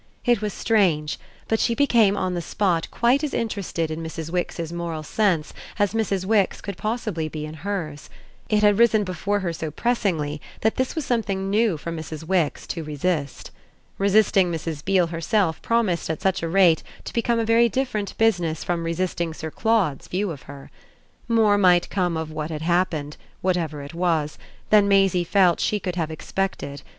It 0.25 0.41
was 0.41 0.51
strange, 0.51 1.19
but 1.47 1.59
she 1.59 1.75
became 1.75 2.17
on 2.17 2.33
the 2.33 2.41
spot 2.41 2.87
quite 2.89 3.23
as 3.23 3.35
interested 3.35 3.91
in 3.91 4.01
Mrs. 4.01 4.31
Wix's 4.31 4.73
moral 4.73 5.03
sense 5.03 5.53
as 5.77 5.93
Mrs. 5.93 6.25
Wix 6.25 6.59
could 6.59 6.75
possibly 6.75 7.29
be 7.29 7.45
in 7.45 7.53
hers: 7.53 8.09
it 8.49 8.63
had 8.63 8.79
risen 8.79 9.03
before 9.03 9.41
her 9.41 9.53
so 9.53 9.69
pressingly 9.69 10.41
that 10.61 10.77
this 10.77 10.95
was 10.95 11.05
something 11.05 11.51
new 11.51 11.77
for 11.77 11.91
Mrs. 11.91 12.23
Wix 12.23 12.65
to 12.65 12.83
resist. 12.83 13.51
Resisting 13.99 14.51
Mrs. 14.51 14.83
Beale 14.83 15.05
herself 15.05 15.61
promised 15.61 16.09
at 16.09 16.19
such 16.19 16.41
a 16.41 16.49
rate 16.49 16.81
to 17.03 17.13
become 17.13 17.37
a 17.37 17.45
very 17.45 17.69
different 17.69 18.17
business 18.17 18.63
from 18.63 18.83
resisting 18.83 19.35
Sir 19.35 19.51
Claude's 19.51 20.07
view 20.07 20.31
of 20.31 20.41
her. 20.49 20.71
More 21.27 21.59
might 21.59 21.91
come 21.91 22.17
of 22.17 22.31
what 22.31 22.49
had 22.49 22.63
happened 22.63 23.17
whatever 23.41 23.83
it 23.83 23.93
was 23.93 24.39
than 24.71 24.87
Maisie 24.87 25.23
felt 25.23 25.59
she 25.59 25.79
could 25.79 25.95
have 25.95 26.09
expected. 26.09 26.81